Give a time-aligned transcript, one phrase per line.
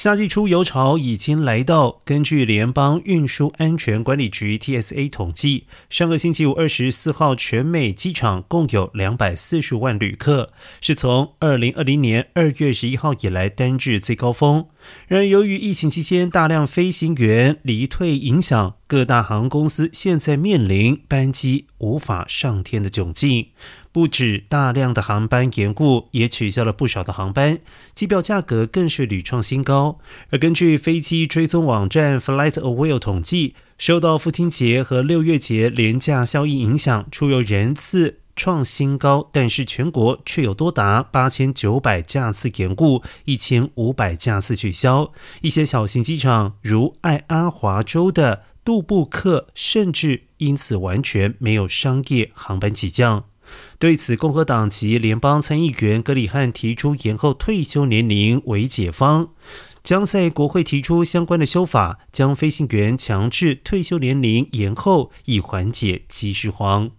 [0.00, 2.00] 夏季出游潮已经来到。
[2.06, 14.64] 根据联邦运输安全管理局 （TSA） 统计，上个星期五二十四号，全美机场共有两百四十万旅客，是从二零二零年二月十一号以来单日最高峰。
[15.06, 23.48] 然而，由于疫情期间大量飞行员离退影响，各大航空公司现在面临班机无法上天的窘境。
[23.92, 27.58] 不止大量的航班延误，也取消了不少的航班，
[27.94, 29.98] 机票价格更是屡创新高。
[30.30, 45.12] 而根据飞机追踪网站 FlightAware 统计，受到父亲节和六月节廉价效益影响，出游人次创新高，但是全国却有多达八千九百架次延误，一千五百架次取消。
[45.40, 53.24] 一些小型机场，如爱阿华州的杜布克，甚至因此完全没有商业航班起降。
[53.78, 59.30] 对此，共和党籍联邦参议员格里汉提出延后退休年龄为解方，
[59.82, 66.90] 将在国会提出相关的修法，将飞行员强制退休年龄延后，以缓解机师荒。